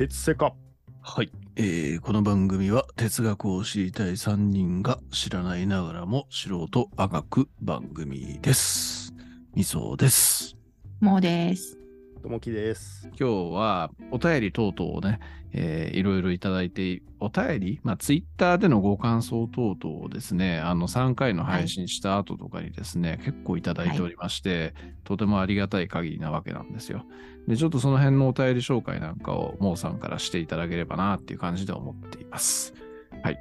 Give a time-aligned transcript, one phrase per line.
[0.00, 0.54] 鉄セカ。
[1.02, 9.12] はい、えーこの番組は哲学を知りたい3人が知らないながらも素人あがく番組です。
[9.54, 10.56] みそです。
[11.00, 11.79] もうです。
[12.20, 13.08] ともきです。
[13.18, 15.20] 今日はお便り等々をね、
[15.52, 27.04] えーいろいろいただいて、お便り、まあ、ツイッターでのご感想等々をですね、あの3回の配信した後とかにですね、結構いただいておりまして、とてもありがたい限りなわけなんですよ。
[27.48, 32.74] で、ちょっとその辺のお便り紹介なんかをモーさんからしていただければなっていう感じで思っています。
[33.22, 33.38] はい。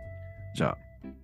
[0.55, 0.77] じゃあ、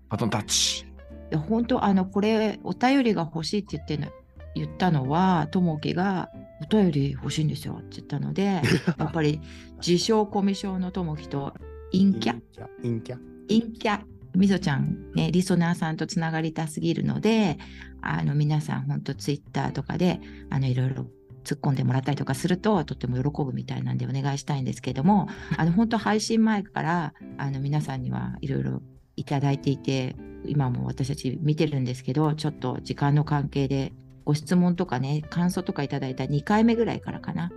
[0.10, 0.84] バトンタッチ。
[0.84, 0.88] い
[1.32, 4.12] や本当あのこれお便りが欲しいって言ってんの
[4.56, 6.30] 言ったのはともきが
[6.64, 8.62] お便り欲しいんですよって言ったので
[8.98, 9.42] やっぱり
[9.86, 11.54] 自称コミュ障のともきと
[11.92, 12.68] 陰キャキャ。
[12.82, 13.18] 陰キャ。
[13.48, 14.02] 陰キャ
[14.36, 17.58] みぞちゃんねリソナーさんとつながりたすぎるので
[18.02, 21.08] あの皆さん本当ツイッターとかであのいろいろ
[21.44, 28.82] 突っ込んでもらったりとかするととっても喜ぶみたいなんでお願いしたいんですけども あの本当配信前からあの皆さんにはいろいろ
[29.16, 30.16] いただいていて
[30.46, 33.94] 今も私たち見てるんですけどちょっと時間の関係で
[34.26, 37.52] ご質問とかね感想とかいただいた2回目ぐらいからかな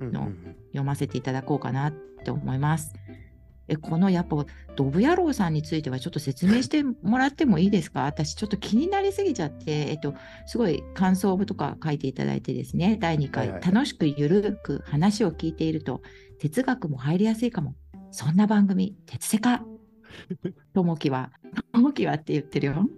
[0.00, 0.32] の
[0.68, 2.94] 読ませていただこうかなって思います。
[3.68, 8.02] えこのやっぱドブ野郎さんについてはちょっと説明してもらってもいいですか？
[8.06, 10.14] 私ちょっと気になりすぎちゃって、えっと、
[10.46, 13.72] すごい感想とか書いていただいてですね第2回、はいはい。
[13.72, 16.02] 楽しくゆるく話を聞いていると
[16.40, 17.76] 哲学も入りやすいかも。
[18.10, 19.64] そんな番組鉄セカ
[20.74, 21.30] ともきは
[21.72, 22.88] ともきはって言ってるよ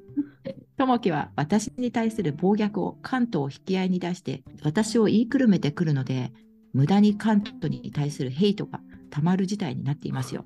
[0.82, 6.32] ともきは私に対する暴虐を関東を引き合いに出して私を言いくるめてくるので
[6.72, 10.44] 無駄に関東に対するヘイトがたまる事態になっていますよ。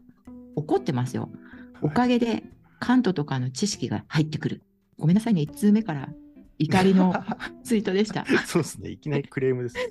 [0.55, 1.31] 怒ってますよ。
[1.81, 2.43] おかげで
[2.81, 4.63] 関東とかの知識が入ってくる。
[4.99, 6.11] ごめんなさいね、1通目から
[6.59, 7.15] 怒りの
[7.65, 8.27] ツイートでした。
[8.45, 8.91] そうですね。
[8.91, 9.89] いきなりクレームですね。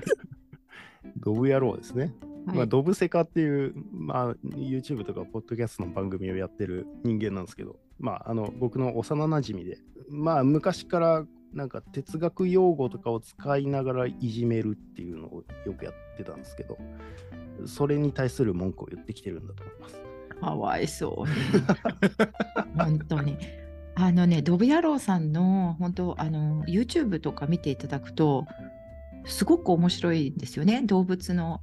[1.20, 2.14] ドブ野郎ですね。
[2.46, 9.78] はいまあ、ドブセカっていう、まあ、YouTube とかポッドキャストの番組をやってる人間なんですけど、まあ、あの僕の幼なじみで、
[10.10, 16.76] まあ、昔からなんか哲学用語とかを使いながらいじめるっていうのをよくやってたんですけど、
[17.66, 20.00] それに対する文句を言ってきてるんだと思います。
[20.40, 21.34] かわいそうに。
[22.76, 23.38] 本当に。
[23.94, 28.46] あのね、ドブ野郎さんの本当あの YouTube とか見ていただくと、
[29.24, 30.82] すごく面白いんですよね。
[30.82, 31.62] 動物の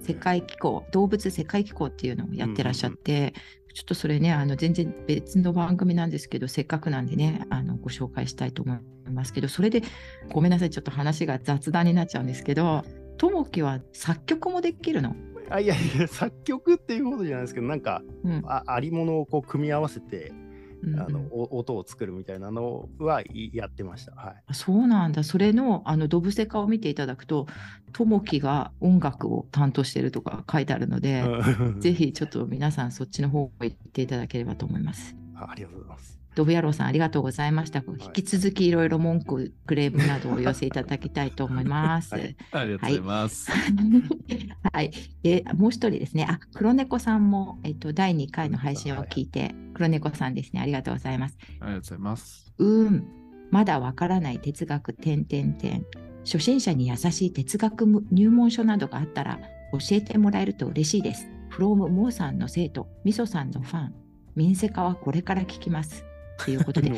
[0.00, 3.34] 世界機構、動物世界機構っていうのをやってらっしゃって、
[3.74, 9.82] ちょっとそれね、あの全然別の番組なんですけど、せっかくなんでね、あのご紹介したいと思いますけど、それで
[10.30, 12.84] ごめんなさい、ちょっと話が雑談になっちゃうんですけど、
[13.18, 15.16] ともきは作曲もできるの？
[15.50, 20.43] あいやいや、作曲っていうことじゃないですけど、なんかうんあありものをこう組み合わせて、うん
[20.98, 24.12] あのお音を作るみたいなのはいやってました。
[24.12, 24.42] はい。
[24.46, 25.22] あそうなんだ。
[25.22, 27.46] それの、あの、ドブセカを見ていただくと、
[27.92, 31.24] ともきが音楽を担当しているとか書いてあるので、
[31.80, 35.16] ぜひちょっと皆さんそっちの方行っていただければと思います。
[35.36, 36.23] あありがとうございます。
[36.34, 37.82] ドブ野郎さんありがとうございました。
[37.86, 42.14] 引き続きいろいろ文句、クレームなどをお寄せいただきたいと思います。
[42.14, 43.50] はい ありがとうございます。
[44.72, 44.90] はい。
[45.22, 46.26] で、もう一人ですね。
[46.28, 50.60] あ、黒猫さんも、えっと、第2回の配信を聞いて、黒猫さんですね。
[50.60, 51.38] ありがとうございます。
[51.40, 52.52] ありがとうございます。
[52.58, 53.04] うーん、
[53.50, 55.84] まだわからない哲学点々点。
[56.24, 59.38] 初心者に優しい哲学入門書などがあったら
[59.72, 61.28] 教えてもらえると嬉しいです。
[61.50, 63.94] from モーさんの生徒、みそさんのファン、
[64.34, 66.04] 民生化はこれから聞きます。
[66.38, 66.90] ということで、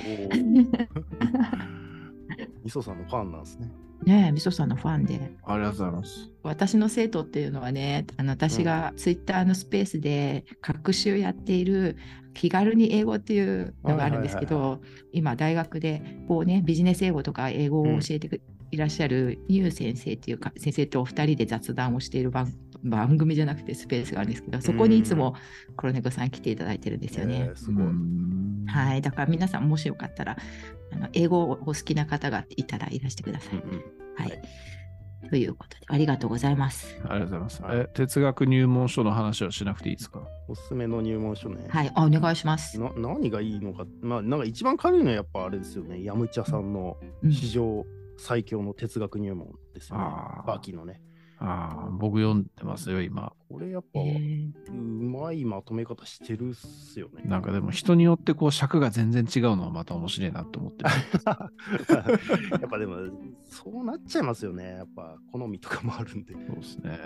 [2.64, 3.70] みそ さんのファンなんですね。
[4.04, 6.30] ねえ、みそさんのファンで、ありがとうございます。
[6.42, 11.97] 私の生徒っていうのはね、あの私がツイッターのスペースで学習やっている
[12.34, 14.80] 気軽に英語っていうのがあるんですけど、
[15.12, 25.34] 今大学でこうね、ビジネス英語とか英語を教えてくいらっしゃるユウ先生っていうか、先生とお二人で雑談をしている番番組じゃなくてスペースがあるんですけど、そこにいつも
[25.76, 27.56] 黒猫さん来ていただいてるんですよねえー。
[27.56, 27.87] すごい。
[28.66, 30.37] はい、だから皆さんもしよかったら、
[30.92, 33.59] あの英語をお好きな方がいたらいらしてください。
[33.59, 33.84] うんうん
[34.16, 34.42] はい。
[35.28, 36.97] ということで、ありがとうございます。
[37.09, 37.62] ありがとうございます。
[37.62, 40.22] はいえ哲学入門書の話はしなくていいですか？
[40.47, 41.66] おすすめの入門書ね。
[41.68, 42.80] はい、あお願いします。
[42.80, 46.04] な何がいいのか、まあ、なんか一番軽いのはやっぱあれですよね。
[46.04, 47.84] ヤムチャさんのうん史上
[48.18, 50.04] 最強の哲学入門ですよね。
[50.06, 51.03] あーバーキーのね。
[51.38, 53.33] ああ、僕読んでますよ、今。
[53.48, 57.22] これやっぱ、えーうまいまとめ方してるっすよね。
[57.25, 60.91] なんかでも人によってこう尺が全然違うのはまた面白いなと思ってる。
[62.51, 62.97] やっぱでも、
[63.45, 64.65] そうなっちゃいますよね。
[64.78, 66.34] やっぱ好みとかもあるんで。
[66.34, 66.98] そうですね。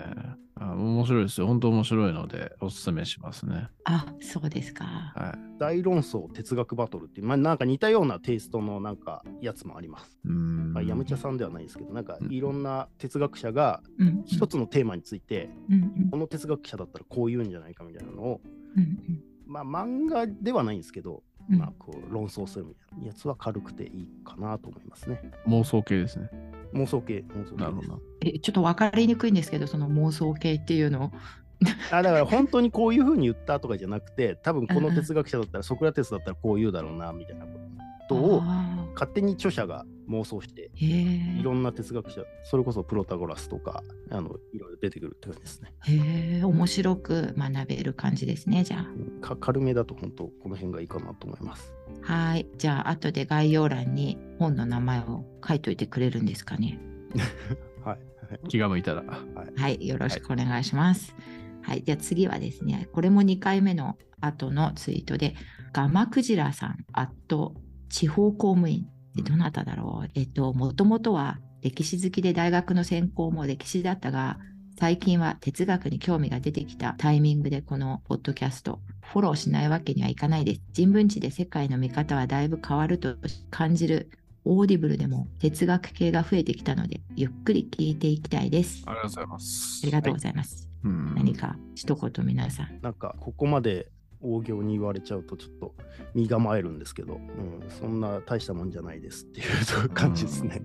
[0.55, 1.47] あ面白いですよ。
[1.47, 3.69] 本当面白いのでおすすめしますね。
[3.85, 4.83] あ、そうですか。
[5.15, 5.59] はい。
[5.59, 10.19] 大論争哲学バトルっていう、まあ、なんか似たようなテイストのなんかやつもあります。
[10.25, 10.73] うーん。
[10.73, 15.77] まあ、ヤムチャさんではないですけど、なんかいろんな哲学者がうん、一つのテーマについて、うんう
[16.07, 18.41] んこの哲学者だったらこう言うんじゃないかみたいなのを、
[18.75, 25.21] うんまあ漫画ではないんですけど、うんまあこう論争するみたいなやつは軽くていいかなと思いますね。
[25.47, 26.29] 妄想系ですね。
[26.73, 27.99] 妄想系、妄想系ですなるほど。
[28.21, 31.11] えちょっと分かりにくいんですけど、その妄想系っていうのを。
[31.91, 37.51] あだから 本当にこういうふうに言ったとかじゃなくて、多分この哲学者だったら、ソクラテスだったらこう言うだろうなみたいなこ
[38.07, 45.73] とをあ勝手に著者が妄想して、いろんな哲学者、それこそプロタゴラスとか、あのいろいろ出てくるって感じですね。
[45.87, 48.85] え、へえ、面白く学べる感じですね、じゃ
[49.21, 51.73] か軽めだと本当、この辺がいいかなと思います。
[52.05, 52.13] あ。
[52.29, 52.47] はい。
[52.57, 56.79] じゃあ、後で概要欄に本の名前を書いといてくれるんですかね。
[57.83, 58.47] はい。
[58.47, 59.03] 気が向いたら。
[59.55, 59.87] はい。
[59.87, 61.15] よろしくお願いします。
[61.61, 61.83] はい。
[61.83, 65.35] じゃあ次はですね、これも2回目の後のツイートで、
[65.73, 67.55] ガマクジラさん、アット
[67.89, 70.09] 地方公務員ってどなただろう？
[70.15, 74.39] えっと、もともとは歴史好きで大学の専攻も歴史だったが、
[74.79, 80.61] 最近は哲学に興味が出てきたタイミングでこのポッドキャスト、フォローしないわけにはいかないです。
[80.71, 83.15] 人文知で世界の見方はだいぶ変わると
[83.51, 84.09] 感じる
[84.43, 88.81] Audible でも哲学系が増えてきたので、ゆっくり聞いていきたいです。
[88.87, 89.85] あありがとうございます。
[89.85, 90.67] りがとうございます。
[90.83, 92.79] うん何か一言皆さん。
[92.81, 95.75] なんか、ここまで大仰に言われちゃうと、ちょっと
[96.13, 99.43] 身構えるんですけど、うん、そんな大したもんじゃないですってい
[99.85, 100.61] う感じですね。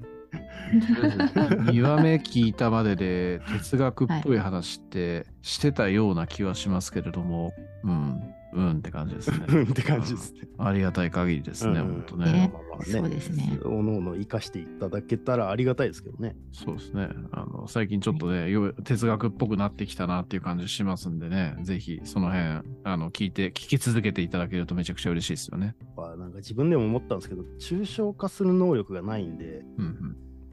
[0.73, 7.53] 2話目聞いたまでで哲学っぽい話ってしてたような気はしますけれども、
[7.85, 8.21] うん、
[8.59, 9.47] うんって感じですね。
[9.49, 10.41] うんって感じですね。
[10.59, 12.51] ありがたい限りですね、うん本当ねね。
[12.53, 16.37] まあまあそうですねおのおの生かしていただけたらありがたいですけどね。
[16.53, 17.09] そうですね。
[17.33, 25.75] あの最近ちょっとね、よ哲学っぽくなってきたなっていう感じしますんでね、ぜひその辺、あの聞いて、聞き続けていただけるとめちゃくちゃ嬉しいですよね。
[25.97, 30.06] まあなんか自分でも思ったんですけど、抽象化する能力がないんで、うんうん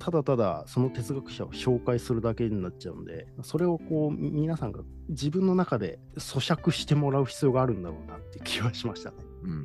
[0.04, 9.18] ただただその哲学者を紹介するだけになっちゃうんで、それをこうみ皆さんが自分の中で咀嚼してもらう必要があるんだろうなっていう気はしましたね。
[9.44, 9.60] うんうんう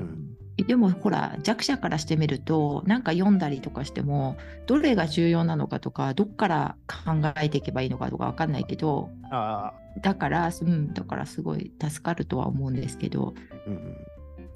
[0.00, 4.36] んでもほら弱者からしてみるとなんか読んだりとかしても
[4.66, 7.12] どれが重要なのかとかどっから考
[7.42, 13.34] えていけばいいのかとか分かんないけどああ、だから、うん、だからすごい助かるとは思うんですけど
[13.66, 13.96] うんうん。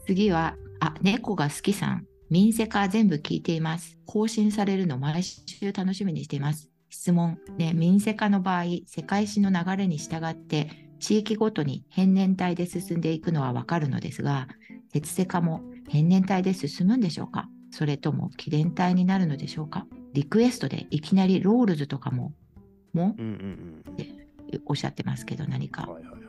[0.07, 14.49] 次はあ猫が好きさん民生化全部聞いています更新されるの毎週楽しみにしています質問ね民生化の場合世界史の流れに従って地域ごとに変年体で進んでいくのはわかるのですが
[14.93, 17.49] 鉄セ化も変年体で進むんでしょうか？
[17.71, 19.87] それとも気伝体になるのでしょうか？
[20.13, 22.33] リクエストでいきなりロールズとかも
[22.93, 23.85] もうんうん
[24.51, 24.63] うん。
[24.67, 26.23] おっしゃってますけど何かはいはいはい。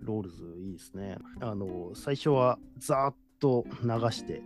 [0.00, 1.16] ロールズいいですね。
[1.40, 4.42] あの、最初はざーっと流して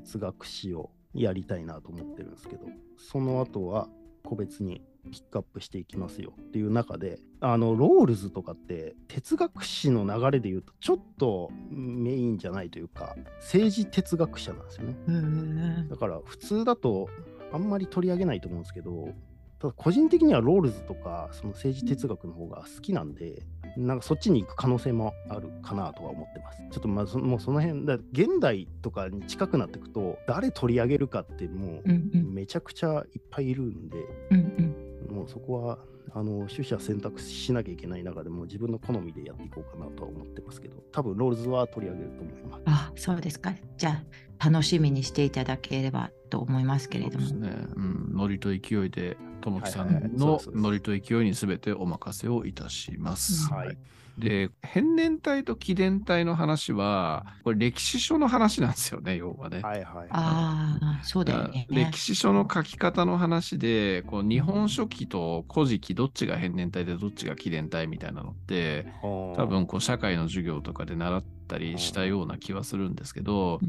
[0.00, 2.66] 哲学史をやりたいなと思ってるんですけど、
[2.98, 3.88] その後は
[4.24, 15.86] 個別にピックアップしていきますよっていう中で、あの、ロールズとかって哲学史の流れで言うとちょっとメインじゃないというか、政治哲学者なんですよね。
[15.88, 17.08] だから普通だと
[17.52, 19.08] あんまり取り上げないと思うんですけど、
[19.58, 23.42] ただ個人的にはロールズとかその政治哲学の方が好きなんで、
[23.76, 26.58] なんかそっちに行く可能性もあるかなとは思ってます。
[26.70, 31.88] ちょっとまあそもうその辺、だ現代とかに近くなっていくと、誰取り上げるかってもう
[32.18, 33.98] めちゃくちゃいっぱいいるんで、
[34.30, 35.78] うんうんもうそこは
[36.12, 42.62] あの取捨選択しなきゃいけない中でも自分の好みでやっていこうかなとは思ってますけど、多分ロールズは取り上げると思います。
[42.66, 44.02] あそうですかじゃ
[44.38, 47.66] あ楽しみにしていただければと思いますけれどもそうですね。
[47.76, 53.46] うん、ノリと勢いで、ともきさんのノリと勢いにすべてお任せをいたします。
[53.52, 53.78] うんはい。
[54.18, 59.60] で、変年体と気伝体の話は、これ歴史書の話なんですよね、要はね。
[59.62, 60.08] はいはい。
[60.10, 68.88] ああそうだよね歴史書の書き方の話で、こう日本書紀と古事記どっちが変年体でどっちが気伝体みたいなのって、
[69.32, 73.62] 多多分こう社会の授業とかで習ったりしたような気はするんですけど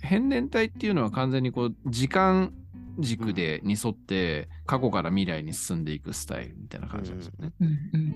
[0.00, 2.54] 変年体っていうのは完全にこう時間
[2.98, 7.52] 軸でに沿って過去から未来に進んでいくスタイルみたいな感じなんですよね。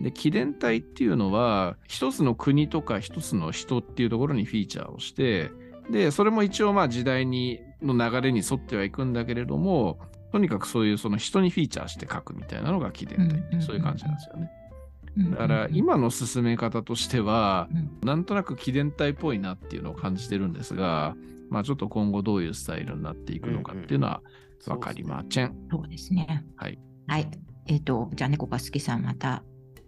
[0.01, 5.51] で、紀伝体っていうのは、一つの国とか一つの人っていうところにフィーチャーをして、
[5.91, 9.99] で、それも一応まあ時代にの流れに沿ってはいくんだけれども、
[10.33, 14.51] とにかくそういうその人にフィーチャーして書くみたいなのが紀伝体、そういう感じなんですよね。
[14.51, 14.63] うん
[15.33, 21.15] だから今の進め方としては、うんなんとなく紀伝体っぽいなっていうのを感じてるんですが、
[21.51, 24.23] まあちょっと今後どういうスタイルになっていくのかっていうのは
[24.67, 25.55] わかりません。
[25.71, 26.79] そうですねはい。
[27.07, 27.29] はい
[27.67, 29.43] えっ、とじゃあ猫が好きさんまた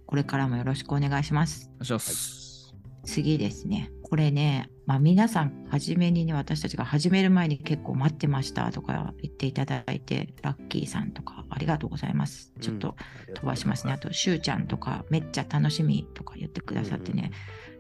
[0.07, 2.75] これからもよろしくお願いしますお願いします。
[3.05, 12.53] 次ですねこれねまあ、皆さん、初めにね、私たちが始める前に結構待ってましたとか言っていただいて、ラッキーさんとかありがとうございます。
[12.61, 12.95] ちょっと
[13.35, 13.95] 飛ばしますね。
[13.95, 17.31] あと、しゅうちゃんとか、めっちゃ楽しみとか言ってくださってね、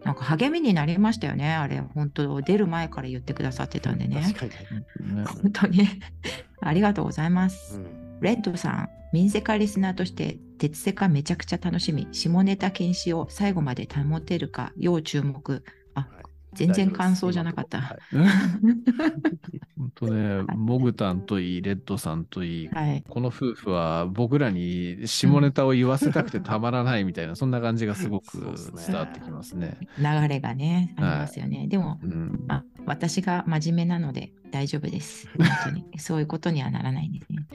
[0.04, 4.22] なんか励みになりましたよね、あれ、本当、出る前から言ってくださってたんでね。
[4.34, 4.64] 確か
[5.00, 5.16] に。
[5.16, 5.88] ね本当に
[6.60, 7.76] ありがとうございます。
[7.76, 15.62] うんレッドさん、民セカリスナーとして、鉄セカめちゃくちゃ楽しみ、下ネタ禁止を最後まで保てるか、要注目。
[16.54, 17.80] 全然感想じゃなかった。
[17.80, 17.98] はい
[19.76, 23.04] 本当ね、モグタンといい、レッドさんといい、はい。
[23.08, 28.38] この夫婦は僕らに下ネタを言わせたくてたまらないみたいな、そんな感じがすごく
[28.86, 29.76] 伝わってきますね。
[29.98, 31.66] 流れがね、ありますよね。
[31.66, 35.28] でも、うん、あ、私が真面目なので大丈夫です。
[35.36, 35.84] 本当に。
[35.98, 37.46] そういうことにはならないんですね。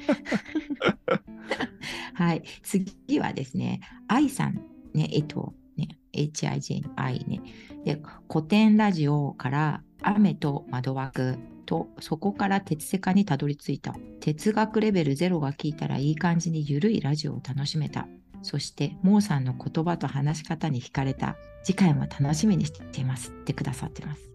[2.13, 2.43] はい。
[2.61, 4.55] 次はですね、愛さん、
[4.93, 7.41] ね、えっと、ね、HIJ の愛ね。
[7.85, 13.95] で、古典ラジオから雨と窓枠と、そこから鉄セカにたどり着いた。
[14.19, 18.07] 哲学レベルゼロが聞いたらいい感じにゆるいラジオを楽しめた。
[18.41, 21.35] そして、モーさんの言葉と話し方に惹かれた。
[21.63, 24.29] 次回も楽しみにしていますってくださってます。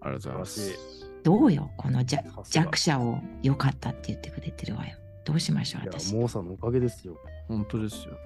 [0.00, 1.06] ありがとうございます。
[1.24, 4.96] どうよ、この弱者を良かったって言ってくれてるわよ。
[5.24, 6.14] どうしましょう、私。
[6.14, 7.16] モーさんのおかげですよ。
[7.48, 8.16] 本当ですよ。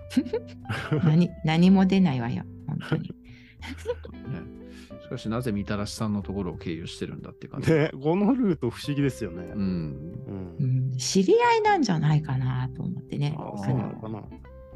[1.03, 3.15] 何何も出ないわよ、本当に。
[3.61, 4.61] ね
[5.03, 7.71] しかし、なぜみたらしさんのところを経由してるんだっていう感じ。
[7.71, 9.45] で、このルート不思議ですよね。
[9.45, 9.61] うん。
[9.61, 13.35] うんうん、知り合いなんじゃないかなと思ってね。
[13.39, 14.21] あーあそうなののかな。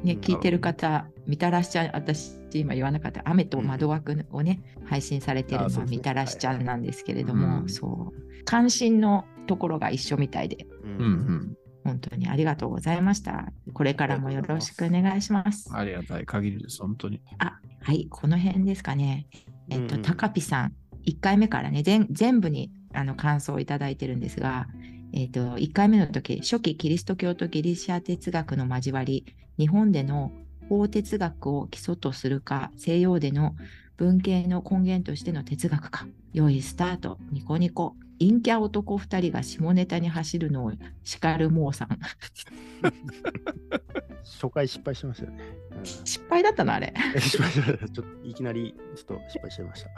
[0.03, 11.57] ね、うん聞いてる方、みたらしちゃん、私今言わなかった、雨と窓枠をね、配信されてるのはみたらしちゃんなんですけれども、うんそう、関心のところが一緒みたいで、ううんうん。
[11.85, 13.53] 本当にありがとうございました。
[13.73, 15.69] これからもよろしくお願いします。
[15.71, 17.21] ありがたい限りです、本当に。
[17.37, 19.27] あ、はい、この辺ですかね。
[19.69, 20.73] えっと、うんうん高ピさん、
[21.05, 24.65] 1回目からね、全全部にあの感想をいただいてるんですが、
[25.13, 29.23] えっと、1回目の時、初期キリスト教とギリシャ哲学の交わり、
[29.59, 30.31] 日本での
[30.67, 33.55] 法哲学を基礎とするか、西洋での
[33.97, 37.95] 文系の根源としての哲学か、良いスタート、ニコニコ。
[38.19, 40.71] 陰キャ男2人が下ネタに走るのを
[41.03, 41.99] 叱るモーさん。
[44.23, 45.43] 初回失敗しましたよね。
[45.77, 46.93] うん失敗だったのあれ。
[47.19, 47.89] 失敗しました。
[47.89, 49.89] ちょっといきなりちょっと失敗しちゃいました。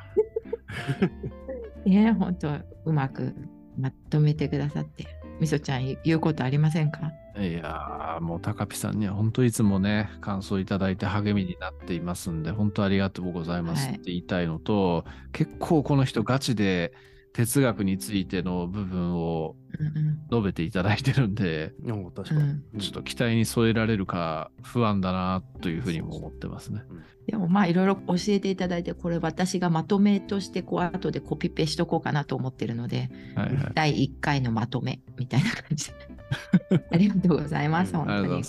[1.90, 2.50] ね本当
[2.86, 3.34] うまく
[3.78, 5.06] まとめてくださって。
[5.40, 7.12] みそちゃん言言うことありませんか？
[7.40, 16.92] いやー、もう高ピさんには本当いつもね、感想いただいて励みになっていますんで、本当ありがとうございますはいって言いたいのと、結構この人ガチで
[17.38, 22.42] 哲学についての部分をうん述べていただいてるんで、う確かに。
[22.42, 26.82] うんちょっと期待に添えられるか不安だなというふうにも思ってますね。
[27.28, 33.72] でもまあいろいろ教えていただいて、これ私がまとめとしてこう後でコピペしとこうかなと思ってるので、はいはい。
[33.76, 35.92] 第1回のまとめみたいな感じ
[36.72, 36.88] で。
[36.92, 38.44] ありがとうございます、うん本当に。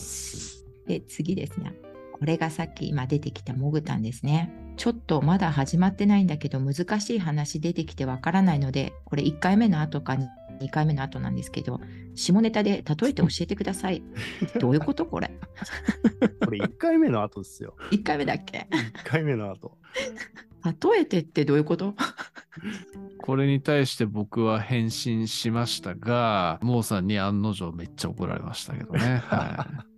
[0.87, 1.75] で、次ですね。
[2.13, 4.51] これがさっき今出てきたモグタンですね。
[4.79, 10.17] ちょっとまだ始まってないんだけど難しい話出てきてわからないので、これ1回目の後か
[10.61, 11.81] 2回目の後なんですけど、
[12.15, 14.03] 下ネタで例えて教えてください。
[14.61, 15.31] どういうことこれ？
[16.45, 17.75] これ1回目の後ですよ。
[17.91, 19.77] 1回目だっけ？1回目の後。
[20.65, 21.95] 例えてってどういうこと？
[23.19, 29.23] これに対して僕は返信しましたが、モーさんに案の定めっちゃ怒られましたけどね。
[29.27, 29.98] はい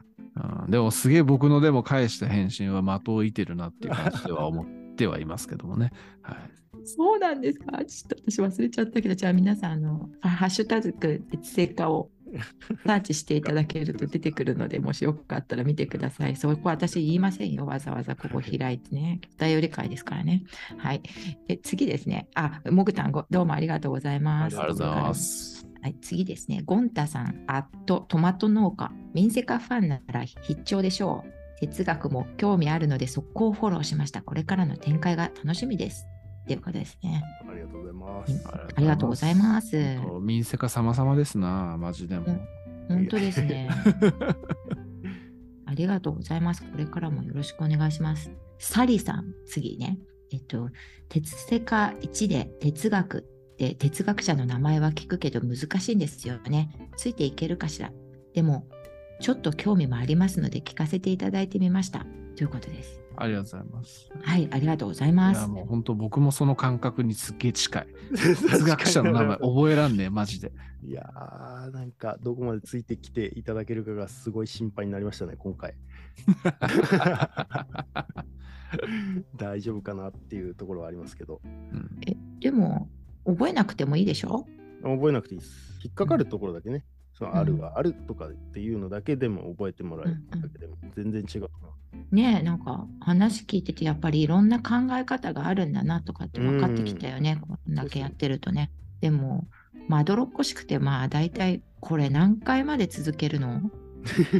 [0.64, 4.66] うん、でもすげえ僕のでも返した返信は的を射てるなっていう感じでは思っ
[4.96, 5.92] てはいますけどもね。
[6.22, 6.36] はい、
[6.84, 7.84] そうなんですか？
[7.84, 12.10] ちょっと私忘れちゃったけど、じゃあ皆さん、あの、ハッシュタグ鉄製化を
[12.86, 16.36] サーチしていただけると出てくるので、もしよかったら見てください。
[16.36, 17.66] そこ私言いませんよ。
[17.66, 19.20] わざわざここ開いてね。
[19.40, 20.44] お便り会ですからね。
[20.78, 21.02] はい。
[21.48, 22.28] え次ですね。
[22.34, 24.56] あ、もぐたんご、どうもありがとうございます。
[24.60, 25.59] ありがとうございます。
[25.82, 26.62] はい、次ですね。
[26.64, 28.92] ゴンタさん、アットトマト農家。
[29.14, 31.30] ミンセカファンなら必聴でしょう。
[31.60, 34.22] 哲学も興味あるので速攻フォローしました。
[34.22, 36.06] これからの展開が楽しみです。
[36.44, 37.22] っていうことですね。
[37.48, 38.48] ありがとうございます。
[38.48, 39.96] ありがとうございます。
[39.98, 42.26] 本当民生化様々ですな、マジでも。
[42.88, 43.68] 本当ですね。
[45.64, 46.62] ありがとうございます。
[46.62, 48.30] これからもよろしくお願いします。
[48.58, 49.98] サリさん、次ね。
[50.32, 50.70] えっと、
[51.08, 53.26] 哲世科1で哲学
[53.66, 56.88] って哲学者の名前は聞くけど難しいんですよね。
[56.96, 57.92] ついていけるかしら。
[58.32, 58.66] でも、
[59.20, 62.06] ちょっと興味もありますので聞かせていただいてみました。
[62.36, 63.02] ということです。
[63.16, 64.08] ありがとうございます。
[64.22, 65.46] はい、ありがとうございまいや、す。
[65.46, 67.86] もう本当僕もその感覚にすっげえ近い。
[68.16, 70.52] 哲学者の名前覚えらんねえ、マジで。
[70.82, 75.74] いやー、なんかどこまでついてきていただけるかがすごい心配になりましたね、今回。
[79.36, 81.40] 大丈夫かなっていうところはありますけど。
[81.44, 82.88] うんえでも、
[83.26, 84.46] 覚えなくてもいいでしょ？
[84.82, 85.80] 覚えなくていいです。
[85.84, 86.84] 引っかかるところだけね。
[87.12, 91.48] そのあるはあるとかっていうのだけでも覚えてもらえるだけでも全然違うか
[92.12, 97.38] ねえ、なんか話聞いててやっぱりいろんな考え方があるんだなとかって分かってきたよね。
[97.46, 98.70] こんだけやってるとね。
[99.00, 99.46] でも、
[99.88, 103.60] まどろっこしくて、まあ大体これ何回まで続けるの？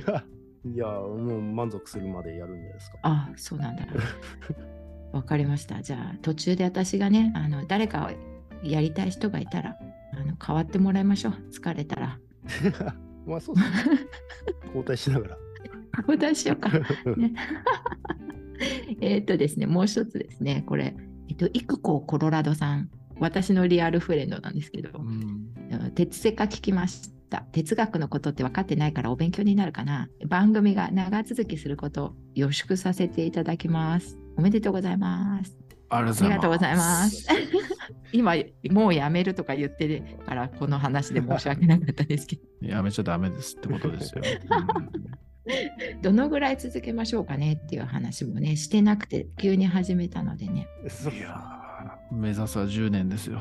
[0.06, 0.24] な。
[0.72, 2.98] いや、もう満足するまでやるんじゃないですか。
[3.02, 3.86] あそうなんだ。
[5.12, 5.82] わかりました。
[5.82, 8.10] じゃあ途中で私がね、あの誰か
[8.62, 9.76] やりたい人がいたら
[10.12, 11.34] あの代わってもらいましょう。
[11.52, 12.18] 疲れたら。
[13.26, 14.00] まあそうですね。
[14.66, 15.38] 交代しながら。
[15.98, 16.70] 交代しようか。
[17.16, 17.34] ね
[19.00, 20.94] えっとですね、もう一つですね、これ、
[21.28, 25.46] えっと、イクココロラドさん、私のリアルフレンドなんですけど、うん
[25.94, 27.42] 鉄セカ聞きました。
[27.52, 30.08] 哲学のことって分かってないからお勉強になるかな。
[30.26, 34.18] 番組が長続きすることを予祝させていただきます。
[34.36, 35.56] おめでとうございます。
[35.90, 37.26] ありがとうございます。
[38.12, 38.34] 今、
[38.70, 44.22] もうやめるとか言ってるから、この話で申し訳なかったですけど、 やめちゃダメですってことですよ。
[46.02, 50.68] どのぐらい続けましょうかねっていう話もね、してなくて、急に始めたのでね。
[51.16, 53.40] いやー目指すは10年ですよ。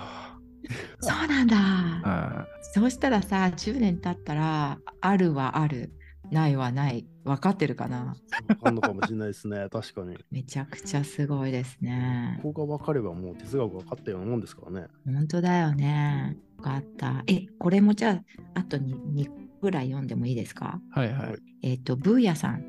[0.99, 1.57] そうなんだ。
[1.57, 5.91] はそうしたらさ、10年経ったら、あるはある、
[6.31, 8.15] ないはない、分かってるかな？
[8.63, 9.67] あんのかもしれないですね。
[9.71, 10.17] 確かに。
[10.31, 12.39] めちゃくちゃすごいですね。
[12.41, 14.88] ここが分かればもう哲学分かったようなもんですからね。
[15.05, 16.38] 本当だよね。
[16.57, 17.24] 分かった。
[17.27, 18.24] え、これもじゃあ、
[18.55, 19.29] あとに 2,
[19.62, 20.81] ぐらい読んでもいいですか？
[20.95, 21.36] いはいはい。
[21.62, 22.63] えっ、と、ブーヤさん。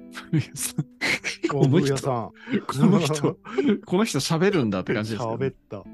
[1.52, 2.30] おぶこの人やさん。
[2.30, 3.38] この人、
[3.86, 5.54] この人喋るんだって感じですよ、ね喋っ。
[5.68, 5.84] た。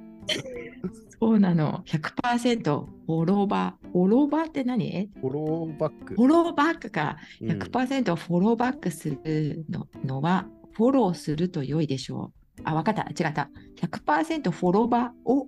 [1.20, 1.82] そうなの。
[1.86, 3.90] 100%フォローバー。
[3.92, 4.94] フォローバーって何？
[4.94, 6.14] えフォローバック。
[6.14, 7.16] フォローバックか。
[7.40, 12.60] うん100%フォローバックするののは、フォローすると良いでしょう。
[12.64, 13.02] あ、わかった。
[13.02, 13.50] 違った。
[13.80, 15.46] 100%フォロバーを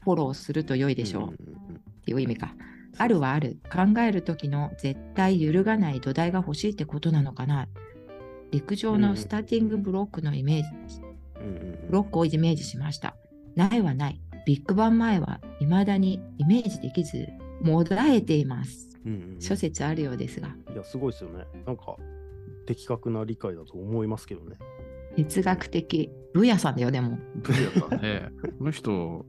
[0.00, 1.32] フォローすると良いでしょう。
[1.32, 2.54] っていう意味か。
[2.98, 3.60] あるはある。
[3.70, 7.68] 考える時の絶対揺るがない土台が欲しいってことなのかな。
[8.50, 11.00] 陸上のスターティングブロックのイメージ、
[11.40, 13.16] うんうんうんブロックをイメージしました。
[13.56, 14.20] ないはない。
[14.46, 17.28] ビッグバン前は未だにイメージできず、
[17.62, 18.88] もだえています。
[19.04, 21.46] うんうんうん諸説あるようですが、いや、すごいですよね。
[21.66, 21.96] なんか、
[22.66, 24.56] 的確な理解だと思いますけどね。
[25.16, 26.10] 哲学的。
[26.34, 27.18] ブヤさんだよ、でも。
[27.36, 28.30] ブリアさんね。
[28.58, 29.24] この人、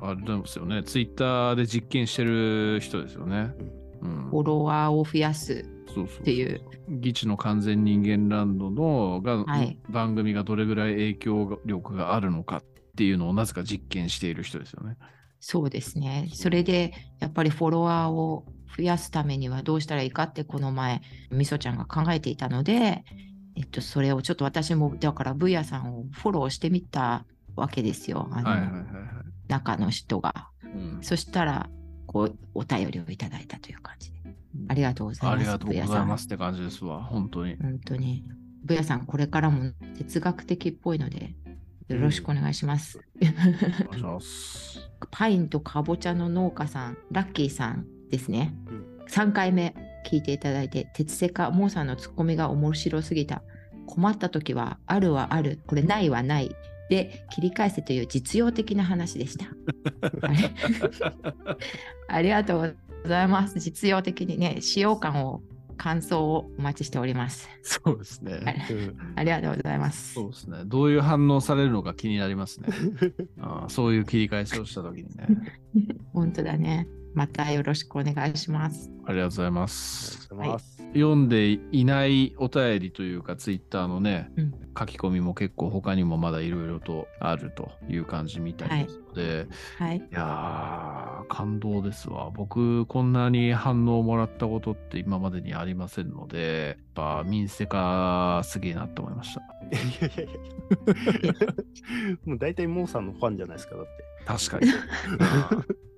[0.00, 0.82] あれなんですよね。
[0.82, 3.54] ツイッターで実験してる人ですよね。
[4.02, 4.28] うん。
[4.30, 6.60] フォロワーを増やすそうそうっていう。
[6.88, 14.96] 議地の完全人間ランドのが、はい番組がどれぐらい影響力があるのかっていうのをなぜか実験している人ですよね。
[15.40, 16.30] そうですね。
[16.32, 23.04] それで、やっぱりフォロワーを増やすためにはどうしたらいいかって、この前、みそちゃんが考えていたので、
[23.56, 27.24] えっと、それをちょっと私も、だから、ブーヤさんをフォローしてみた
[27.56, 28.28] わけですよ。
[28.32, 28.84] あの、はいはいはいはい。
[29.48, 30.48] 中の人が。
[30.62, 31.68] うんそしたら、
[32.06, 34.18] こう、お便りをいただいたという感じで。
[34.68, 35.34] ありがとうございます。
[35.34, 37.02] ありがとうございますって感じですわ。
[37.02, 37.56] 本当に。
[37.56, 38.24] 本当に。
[38.64, 41.34] ブーヤさん、これからも哲学的っぽいので、
[41.88, 43.00] よろしくお願いします。
[45.10, 48.54] パインとかぼちゃの農家さん、ラッキーさんですね。
[48.68, 49.74] うん3回目
[50.06, 53.42] 聞いていただいて、鉄セカ、モーさんのツッコミが面白すぎた。
[53.86, 56.54] 困った時は、あるはある、これないはない。
[56.88, 59.46] で、切り返せという実用的な話でした。
[62.08, 63.58] ありがとうございます。
[63.58, 65.42] 実用的にね、使用感を、
[65.76, 67.48] 感想をお待ちしております。
[67.62, 68.40] そうですね。
[69.16, 70.14] ありがとうございます。
[70.14, 70.58] そうですね。
[70.66, 72.68] どういう反応されるのか気になりますね。
[73.40, 75.26] あーそういう切り返しをしたときにね。
[76.12, 76.88] 本当だね。
[77.14, 78.90] またよろしくお願いします。
[79.06, 80.28] ありがとうございます。
[80.28, 80.58] がとうござい。
[80.94, 89.46] 読んでいないお便りというか、ツイッターのね、うん書き込みも結構他にもまだいろいろとあるという感じみたいですので、
[89.78, 89.98] はい。
[89.98, 92.30] い、やー、感動ですわ。
[92.34, 99.40] 僕、こんなに反応をもらったことって今までにありませんので、やっぱ民生化すげえなって思いました。
[99.40, 99.44] い
[100.00, 101.34] やいやいや
[102.26, 103.90] もう大体モーさんのファンじゃないですか、だって。
[104.24, 104.72] 確かに。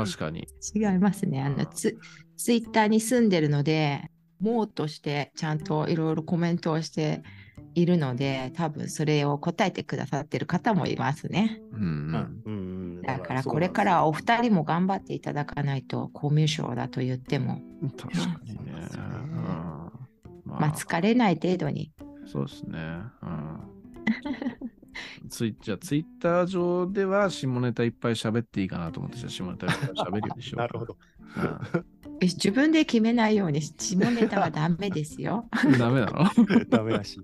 [0.00, 0.48] うん確かに。
[0.74, 1.42] 違いますね。
[1.42, 1.98] あのツ
[2.36, 7.22] ツイッターに住んでるので、モーとしてちゃんといろいろコメントをして
[7.74, 11.60] いるので、多分それを答えてくださってる方もいますね。
[11.72, 12.42] うんうん。
[12.44, 17.62] うんうんだからこれからはお二人も頑張っていただかないと、コミュ障だと言っても、
[17.96, 18.88] 確かにね。
[18.92, 19.92] うん
[20.44, 21.92] ままあ疲れない程度に。
[22.26, 22.78] そうですね。
[23.22, 23.60] うん。
[25.28, 30.96] ツイじゃあ、ツイッター上では下ネタいっぱい喋っていいかなと思って、じゃあ下ネタいっぱい喋るようにしようか なるほど。
[31.72, 35.46] うんえ自分で決めないように下ネタはダメですよ。
[35.78, 36.24] ダメなの？
[36.68, 37.20] ダメらしい。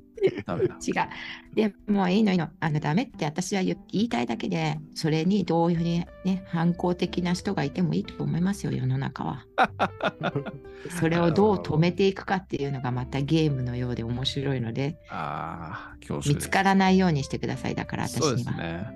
[0.46, 0.76] ダメだ。
[0.76, 1.54] 違う。
[1.54, 2.48] でもういいのいいの。
[2.60, 9.44] あのダメって私は言言いたいだけで、それにどういうふうにね、反抗的な人がいてもいいと思いますよ、世の中は。
[10.90, 15.94] それをどう止めていくかっていうのがまたゲームのようで面白いので、あ
[16.26, 17.74] 見つからないようにしてください。
[17.74, 18.52] だから私そうでには。
[18.52, 18.94] すね。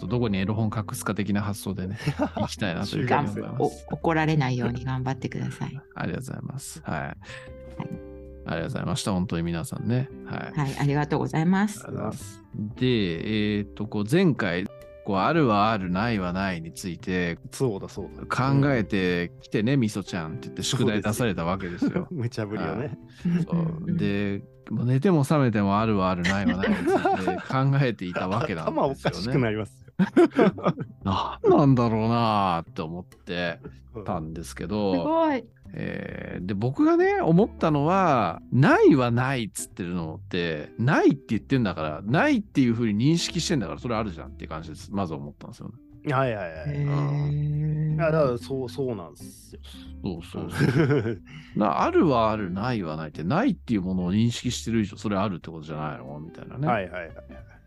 [0.00, 0.08] うん。
[0.08, 1.98] どこにエロ本隠すか的な発想でね、
[2.36, 3.86] 行きたいなというふうに思いまおす。
[3.90, 5.80] 怒られないように頑張ってください。
[5.94, 6.82] ありがとうございます。
[6.84, 7.16] はい。
[8.46, 9.12] ありがとうございました。
[9.12, 10.08] 本当に皆さんね。
[10.26, 10.58] はい。
[10.58, 12.42] はい、ありがとうございますありがとうございます。
[12.76, 14.66] で、えっ、と、こう前回、
[15.10, 18.22] こうあるはある、ないはないについてそうだそうだ。
[18.26, 22.06] 考えてきてね、みそちゃんって言って宿題出されたわけですよ。
[22.12, 22.96] 無茶ぶりをね。
[23.44, 29.38] そうで、もう寝ても覚めてもあるはある、ないはないについて考えていたわけなん頭おですよかしくね。
[29.38, 29.84] なります
[31.02, 33.58] なん なんだろうなって思って
[33.94, 34.04] よ。
[34.04, 35.44] たんですけすど、ごい。
[35.72, 45.74] えーで僕がね思ったのはないはないっつってるのってないって言ってんだからないっていうふうに認識してんだからそれあるじゃんっていう感じですまず思ったんですよね。
[46.12, 46.68] はいはいはい。
[46.68, 49.60] いへーやだからそうそうなんですよ。
[50.02, 51.22] そうそうそう。
[51.56, 56.18] なあるはあるないはないってないっていうものを認識してる以上それあるってことじゃないの？
[56.20, 57.10] みたいなね、はいはいはい。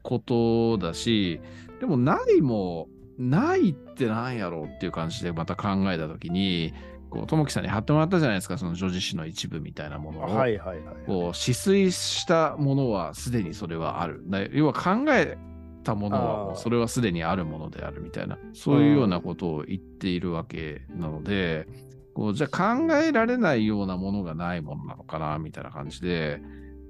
[0.01, 1.39] ことだし
[1.79, 2.89] でもないも
[3.19, 6.73] ないってなんやろうっていう感じでまた考えた時に
[7.13, 10.23] こうともきさんに貼ってもらったじゃないですかその女子誌の一部みたいなものを。
[10.23, 10.95] はいはいはい。
[11.05, 14.23] こう止水したものはすでにそれはある。
[14.25, 15.37] だ要は考え
[15.83, 21.67] たものはそれはすでにあるものであるみたいな、そういうようなことを言っているわけなので、
[22.15, 26.41] こうじゃあ考えられないようなものがないものなのかなみたいな感じで、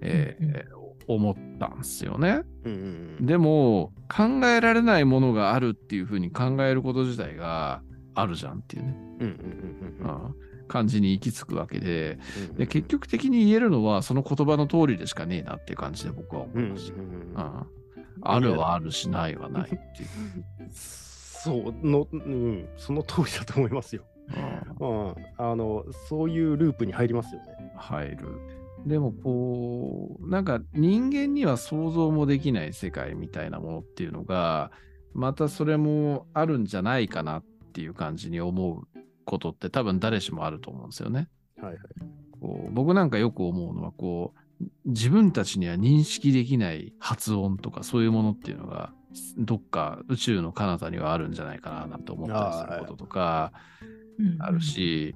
[0.01, 2.43] えー思ったんですよね。
[2.63, 3.25] うんうんうん。
[3.25, 7.81] でも考えられないものがあるっていうふうに考えること自体が
[8.15, 9.27] あるじゃんっていうね、うん
[10.01, 12.17] うんうん感じに行き着くわけで、
[12.49, 12.55] うん。
[12.55, 16.95] で結局的に言えるのはその言葉の通りでしかねえなっていう感じで僕は思いました。
[16.95, 17.67] うんうんうん
[18.21, 20.69] あるはあるしないはないっていう。
[20.71, 24.03] そうの、うん、その通りだと思いますよ。
[24.79, 27.73] うんうん、あのそういうループに入りますよね。
[27.75, 28.17] 入る。
[28.85, 34.71] でもこうなんか人間には想像もできない世界みたいなものっていうのが
[35.13, 38.87] またそれもあるんじゃないかなっていう感じに思う
[39.25, 41.27] ことって多分誰しもあると思うんですよね。
[41.61, 41.81] はいはい。
[42.39, 44.39] こう僕なんかよく思うのはこう
[44.85, 48.91] 自分たちには認識できない発音とかそういうものっていうのが
[49.37, 53.51] どっか宇宙の彼方にはあるんじゃないかななんて思ったりすることとか
[54.39, 55.15] あるし、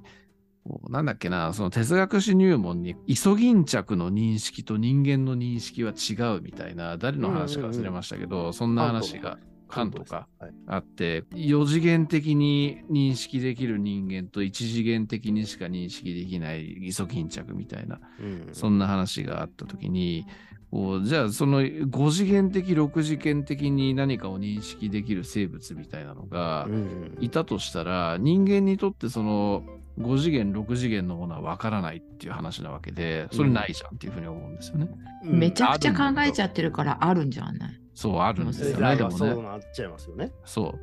[0.64, 9.38] こうなんだっけなその哲学史入門にイソギンチャクの認識と人間の認識は違うみたいな誰の話か忘れましたけど、そんな話が
[9.68, 18.48] カントかはい、あって、4次元的に認識できる人間と1次元的にしか認識できないイソギンチャクみたいな、うん。
[18.52, 20.26] そんな話があったときに、
[20.70, 26.72] こうじゃあその5次元的、6次元的に何かを認識できる生物みたいなのがうん。
[26.72, 29.64] うんいたとしたら、人間にとってその
[29.98, 34.88] 5次元、6次元のものは分からないっていう話なわけで、それないじゃんっていうふうに思うんですよね。
[35.24, 35.38] うん。
[35.38, 37.80] めちゃくちゃ考えちゃっってるからあるんじゃない？
[37.98, 38.90] そう、あるんですよね。
[38.92, 39.42] てでもねそう。
[39.42, 40.30] なっちゃいますよね。
[40.44, 40.78] そ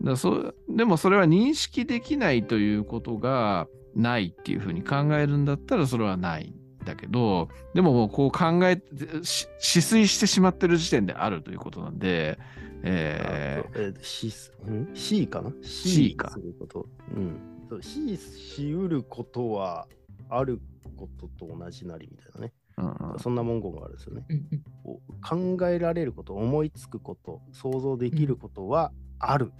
[0.00, 0.04] う。
[0.04, 12.38] だそうでもそれは認識できないということがないっていうふうに考えるんだったらそれはないんだけど、でももうこう考えて、し止水してしまってる時点であるということなんで、
[12.84, 14.28] えあえー、C,
[14.70, 16.86] ん？C かな？C かすること。
[17.16, 17.40] うん。
[17.68, 19.88] そう C しうることは
[20.28, 20.60] ある
[20.96, 22.52] ことと同じなりみたいなね。
[22.78, 23.18] ーうんうん。
[23.18, 24.24] そんな文言があるんですよね。
[24.28, 24.46] うん
[24.86, 25.56] うん。
[25.56, 29.52] 考えられること、思いつくこと、想像できることはある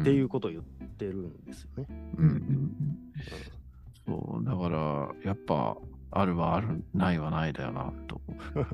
[0.00, 0.62] っていうことを言っ
[0.96, 1.86] てるんですよね。
[2.18, 2.76] うんうん
[4.06, 5.76] そうだからやっぱ
[6.10, 8.20] あるはあるないはないだよなと。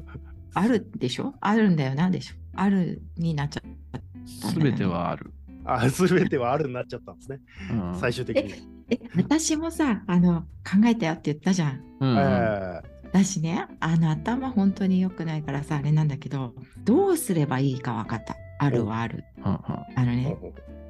[0.55, 1.35] あるでしょ？
[1.41, 2.37] あるんだよなでしょ？
[2.55, 5.33] あるになっちゃったんだよね全てはある、
[5.65, 7.41] あ、すべてはあるになっちゃったんですね。
[7.71, 7.95] うん。
[7.97, 8.55] 最終的に。
[8.89, 11.83] え私もさあの考えたよって言ったじゃん。
[12.01, 12.17] うんうん。
[12.17, 12.83] えだ
[13.25, 18.37] しねあの頭本当に良くないからさあれなんだけどどうすればいいか分かった。
[18.59, 19.25] あるはある。
[19.39, 20.37] うんあのね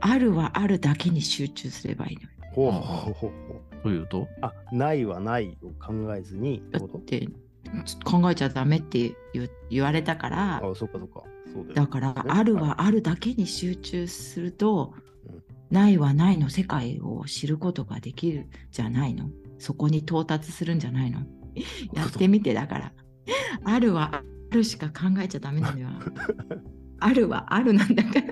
[0.00, 2.29] あるはあるだけに集中すればいいのよ。
[2.55, 3.83] ほうほうほうほう。
[3.83, 4.29] というと？
[4.40, 6.94] あ、ないはないを考えずにってこと？
[6.94, 7.29] だって
[8.05, 10.57] 考えちゃダメって言言われたから。
[10.57, 11.22] あ、そっかそっか。
[11.52, 14.94] そうだよだからあるはあるだけに集中すると
[15.29, 15.42] うん。
[15.70, 19.29] ないはないの世界を知ることができるじゃないの。
[19.59, 21.20] そこに到達するんじゃないの
[21.92, 22.92] やってみてだから。
[23.64, 25.88] あるはあるしか考えちゃダメなのよ。
[27.01, 28.23] あるはあるなんだから。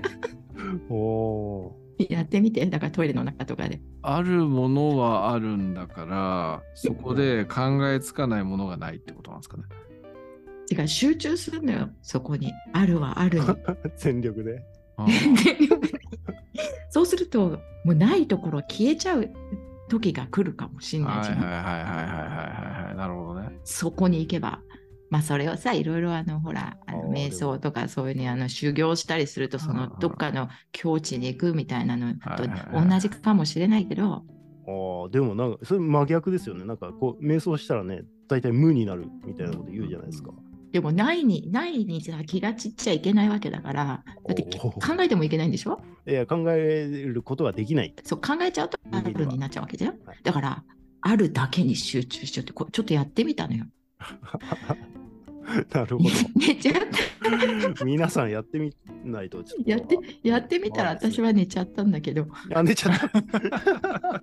[0.89, 1.75] お
[2.09, 3.81] やってみて、だからトイレの中とかで。
[4.01, 9.63] あるものはあるんだから、そこで考えつかないものがないってことなんですかね。
[10.71, 12.51] 違う、集中するのよ、そこに。
[12.73, 13.45] あるはあるに。
[13.95, 14.63] 全力で。
[14.97, 15.05] あ
[16.89, 19.29] そうすると、もうないところ消えちゃう
[19.89, 21.39] 時が来るかもしれないじゃん。
[21.39, 23.59] はいはいはいはいはい、はい、なるほどね。
[23.63, 24.61] そこに行けば。
[25.11, 32.43] まあそれをさいろいろあのほらあの瞑想とかそういうにあの修行したりするとそのどっかの境地に行くみたいなのと
[32.73, 34.25] 同じかもしれないけど、
[34.67, 36.65] ああ、でもなんか、それ真逆ですよね。
[36.65, 40.31] なんか、こう、瞑想したらね、大体無になるみたいなこと言うじゃないですか。
[40.75, 45.79] でもないにないにさ気が散っちゃいけないわけだからだって考えてもいけないんでしょ？
[46.05, 47.95] いや、考えることはできない。
[48.03, 49.95] そう考えちゃうとあるになっちゃうわけじゃん？
[50.05, 50.63] はいだから
[50.99, 53.63] あるだけに集中しちゃってちょっとやってみたのよ
[55.71, 56.03] なるほ
[56.35, 56.73] 寝ちゃっ
[57.21, 57.85] たど。
[57.85, 59.69] 皆さんやってみないとちょっと。
[59.71, 64.21] やってやってみたら私は寝ちゃったんだけどあ、寝ちゃった。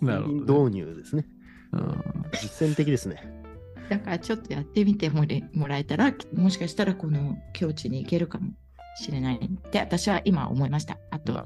[0.00, 1.26] なるほど導入ですね。
[1.72, 2.04] うん
[2.40, 3.43] 実践的ですね。
[3.88, 8.52] だからちょっとやってみてもれもらえたらもしかしたらこの境地に行けるかも
[8.96, 11.44] しれないって私は今思いましたあとね。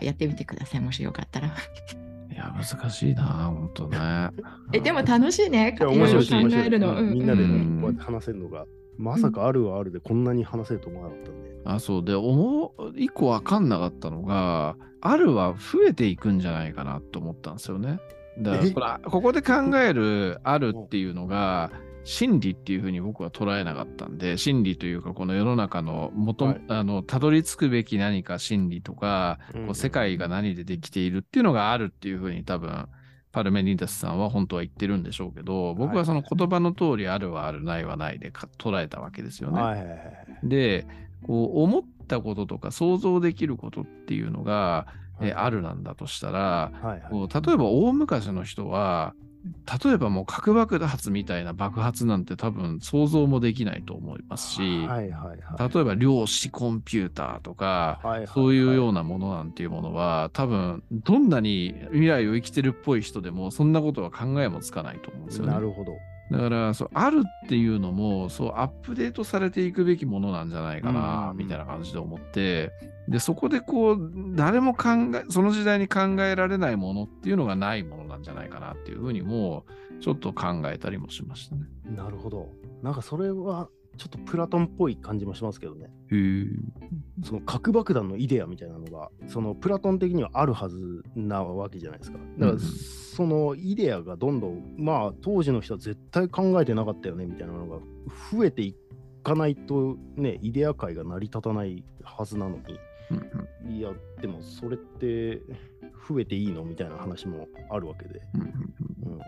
[0.00, 3.98] やってみてくださいもしよかったらいや、難しいな、本当ね。
[4.72, 8.64] えでも楽しいねいやいろいろ考面白いえるの、うんみんなでねうん、こうやって話せるのが、
[8.96, 11.52] まさかあるはあるでこんなに話せると思わなかったんで。
[11.64, 12.04] あ、そう。
[12.04, 17.98] で、思う、一個わかんなかったのが、あるは増えていくんじゃないかなと思ったんですよね。
[18.38, 21.70] だからえこれ、ここで考えるあるっていうのが、
[22.04, 32.88] 真理っていうふうに僕は捉えなかったんで、真理というか、この世の中の元、はいあの、たどり着くべき何か真理とか、うんこう世界が何でできているっていうのがあるっていうふうに多分、
[33.30, 39.62] パルメニダスさんは本当は言ってるんでしょうけど、僕はその言葉の通りあるはある、ないはないでか捉えたわけですよね。
[39.62, 40.48] はい。
[40.48, 40.86] で、
[41.26, 44.86] こう思ったこととか想像できることっていうのが、
[45.22, 47.46] えあるなんだとしたら、はいはい。
[47.46, 49.14] 例えば大昔の人は、
[49.84, 55.72] 例えばもう核爆発みたいな爆発なんて多分想像もできないと思いますし、はいはいはい。
[55.74, 65.52] 例えば量子コンピューターとか、はいはいそういうようなものなんていうものは、多分どんなに未来を生きてるっぽい人でもそんなことは考えもつかないと思うんですよね。
[65.52, 65.92] なるほど。
[66.30, 72.72] だからそう、あるっていうのも、そう、アップデートされていくべきものなんじゃないかうんな、うんみたいな感じで思って、
[73.08, 79.66] で、そこでこう、誰も考え、その時代に考えられないものっていうのがないものなんじゃないかなっていうふうにも、
[80.00, 81.62] ちょっと考えたりもしましたね。
[81.84, 82.50] なるほど。
[82.82, 85.86] なんかそれはちょっとプラトンっぽい感じもしますけどね。
[86.10, 86.46] へえ。
[87.24, 92.18] その核爆弾のイデアみたいなのが、そのプラトン的にはあるはずなわけじゃないですか。
[92.18, 92.60] だから、うん
[93.12, 97.78] そのイデアがどんどん、まあ、当時の人は絶対考えてなかったよねみたいなのが
[98.32, 98.74] 増えてい
[99.22, 102.56] かないと、ね、イデア界が成り立たないはずなの
[103.12, 103.68] うんうん。
[103.68, 105.40] に、いや、でもそれって
[106.08, 106.64] 増えていいの？
[106.64, 108.20] みたいな話もあるわけで。
[108.34, 108.48] うんうん
[109.06, 109.12] うん。
[109.16, 109.20] もう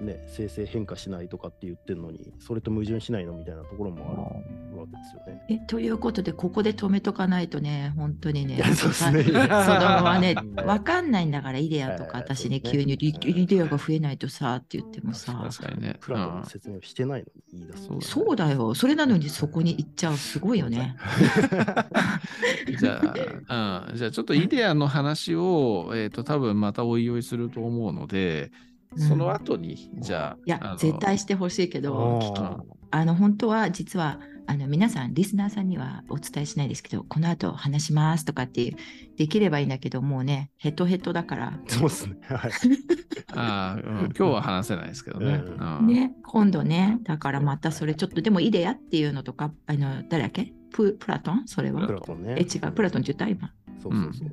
[0.00, 5.44] ね、生成変化しないとかって言ってるのに、それと矛盾しないのみたいなところもあるわけですよね。
[5.48, 9.40] えということでここで止めとかないとね本当にねそうですね子供
[10.04, 15.96] はねうん分かんないんだからイデアとかはい私ねね急にイイデアが増えないとさって言ってもさ確かにね。
[16.00, 17.86] プラトンの説明をしてないのに言い出す。
[17.86, 20.96] そうそうだよそれなのにそこに行っちゃうすごいよね。
[22.78, 23.00] じゃ
[23.48, 28.50] あ、うん、じゃあちょっとイデアの話を、えっ、と、多分またおいおいすると思うので、
[28.96, 38.76] その後に、じゃあ、いや絶対してほしいけどあー聞きあの本当は実はあの皆さんリスナーさんにはお伝えしないですけどこの後話しますとかっていう
[39.16, 42.16] できればいいんだけどもうねヘトヘトだからそうですね。
[42.22, 42.50] はい。
[43.34, 45.42] あー、うん今日は話せないですけどね。
[45.44, 50.52] ううんね、今度ね、だからまたそれちょっと、でもイデアっていうのとか、あの誰だっけ？
[50.72, 51.42] ププラトン？
[51.46, 51.84] それは？
[51.86, 52.36] プラトンね。
[52.38, 53.28] え、違う、プラトンって言った？
[53.28, 53.52] 今。
[53.82, 54.28] そうそうそう。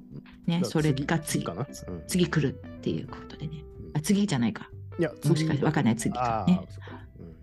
[0.45, 1.61] ね、だそれが次かな？
[1.87, 3.63] うん次来るっていうことでね。
[3.93, 4.69] うんあ次じゃないか。
[4.99, 6.61] いや、もしかしてわかんない次かね。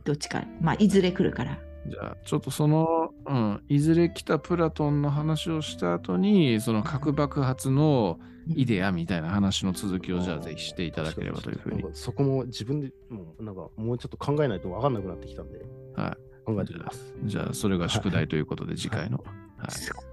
[0.05, 0.45] どっちか。
[0.61, 1.59] まあ、いずれ来るから。
[1.87, 15.61] じゃあ、ちょっとその、うん、いずれ来たプラトンの話をした後に、その核爆発のイデアみたいな話の続きを、じゃあぜひしていただければというふうにそこも自分でもうなんかもうちょっと考えないと分かんなくなってきたんで、
[15.97, 17.15] は考えてみます。
[17.25, 19.25] じゃあ、それが宿題ということで、次回の。
[19.57, 19.71] はい。
[19.71, 20.10] すごい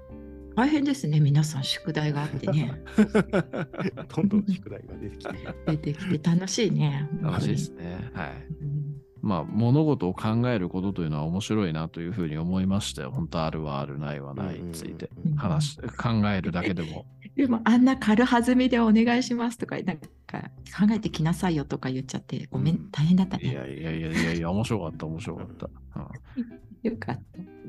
[0.57, 2.81] 大変ですね、皆さん、宿題があってね。
[4.15, 5.33] どんどん宿題が出てきて。
[5.67, 7.07] 出てきて楽しいね。
[7.21, 8.09] 楽しいですね。
[8.11, 8.31] はい。
[8.61, 13.11] うんまあ、物事を考えることというのは面白いなというふうに思いましたよ。
[13.11, 17.05] 本当あるはある、ないはないについてうん話し、考えるだけでも。
[17.35, 23.51] でもあんな軽はずみでお願いしますとか、なんか考えてきなさいよとか言っちゃって、ごめん、うん大変だったね。
[23.51, 25.69] いやいやいやいやいや、面白かった、面白かった。
[25.97, 26.07] うん
[26.83, 27.21] よかった。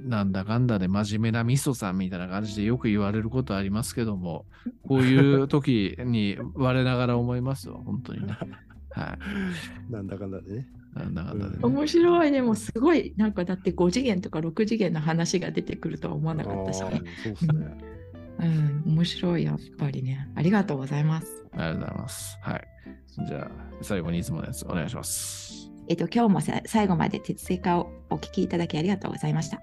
[0.09, 4.47] なんだかんだで真面目なミソさんみたいな感じでよく言われることありますけども、
[4.87, 8.37] こういう時に我ながら思いますよ、本当にね。
[8.91, 9.19] は
[9.91, 10.69] なんだかんだでね。
[10.97, 10.99] い。
[10.99, 11.59] なんだかんだでね。
[11.63, 12.43] 面白いね。
[12.43, 17.03] もうすごい、なんかだって5次元とか6次元の話が出てくるとは思わなかったしあね。
[17.05, 17.79] ーそうですね。
[18.41, 20.29] うん、面白い、やっぱりね。
[20.37, 21.45] ありがとうございます。
[21.53, 22.39] ありがとうございます。
[22.41, 22.69] はい。
[23.27, 23.51] じゃあ、
[23.83, 25.69] 最後にいつものやつお願いします。
[25.89, 29.61] えっと、今日もさ最後まで鉄セカをお聞きいただきありがとうございました。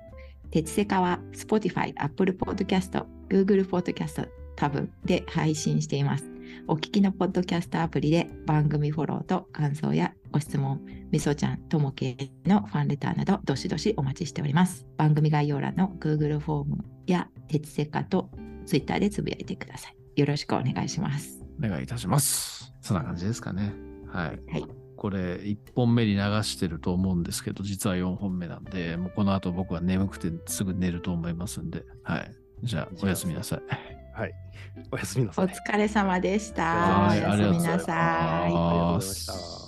[0.50, 6.26] 鉄セカは Spotify、Apple Podcast、Google Podcast 多分で配信しています。
[6.68, 14.88] お聞きのポッドキャストアプリで番組フォローと感想やご質問、みそちゃん、ともけのファンレターなどどしどしお待ちしております。
[14.98, 18.30] 番組概要欄の Google フォームや鉄セカと
[18.66, 19.96] Twitter でつぶやいてください。
[20.20, 21.44] よろしくお願いします。
[21.64, 22.74] お願いいたします。
[22.82, 23.74] そんな感じですかね。
[24.08, 24.52] はい。
[24.52, 32.32] はいこれ、1本目に流してると思うんですけど、実は4本目なんで、もうこの後僕は眠くてすぐ寝ると思いますんで、はい。
[32.64, 33.62] じゃあ、おやすみなさい。
[34.20, 34.34] はい。
[34.90, 35.48] おやすみなおさい。
[35.48, 36.64] 疲れ様でした。
[36.64, 37.96] はいおやすみなさい。
[37.96, 39.65] ありがとうございました。